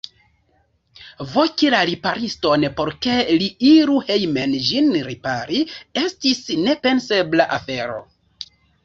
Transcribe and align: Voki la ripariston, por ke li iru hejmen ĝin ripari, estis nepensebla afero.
Voki 1.33 1.67
la 1.73 1.81
ripariston, 1.89 2.65
por 2.79 2.89
ke 3.05 3.17
li 3.41 3.49
iru 3.73 3.97
hejmen 4.07 4.55
ĝin 4.69 4.89
ripari, 5.09 5.61
estis 6.05 6.43
nepensebla 6.65 7.47
afero. 7.61 8.01